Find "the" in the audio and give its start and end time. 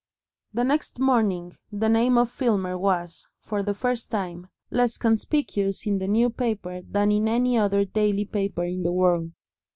0.51-0.63, 1.71-1.87, 3.61-3.75, 5.99-6.07, 8.81-8.91